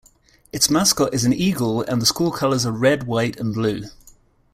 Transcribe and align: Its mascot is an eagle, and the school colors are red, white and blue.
Its 0.51 0.67
mascot 0.67 1.13
is 1.13 1.25
an 1.25 1.31
eagle, 1.31 1.83
and 1.83 2.01
the 2.01 2.07
school 2.07 2.31
colors 2.31 2.65
are 2.65 2.71
red, 2.71 3.03
white 3.03 3.39
and 3.39 3.53
blue. 3.53 3.83